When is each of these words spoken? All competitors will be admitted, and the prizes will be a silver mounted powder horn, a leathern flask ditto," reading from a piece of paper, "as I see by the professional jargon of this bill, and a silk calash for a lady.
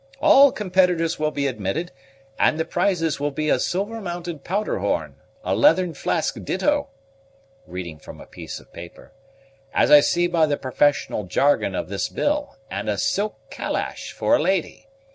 All 0.19 0.51
competitors 0.51 1.19
will 1.19 1.29
be 1.29 1.45
admitted, 1.45 1.91
and 2.39 2.59
the 2.59 2.65
prizes 2.65 3.19
will 3.19 3.29
be 3.29 3.51
a 3.51 3.59
silver 3.59 4.01
mounted 4.01 4.43
powder 4.43 4.79
horn, 4.79 5.13
a 5.43 5.53
leathern 5.53 5.93
flask 5.93 6.43
ditto," 6.43 6.87
reading 7.67 7.99
from 7.99 8.19
a 8.19 8.25
piece 8.25 8.59
of 8.59 8.73
paper, 8.73 9.11
"as 9.75 9.91
I 9.91 9.99
see 9.99 10.25
by 10.25 10.47
the 10.47 10.57
professional 10.57 11.25
jargon 11.25 11.75
of 11.75 11.87
this 11.87 12.09
bill, 12.09 12.55
and 12.71 12.89
a 12.89 12.97
silk 12.97 13.51
calash 13.51 14.11
for 14.11 14.35
a 14.35 14.41
lady. 14.41 14.87